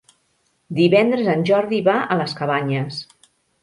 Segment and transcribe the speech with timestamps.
[0.79, 3.05] Divendres en Jordi va a les Cabanyes.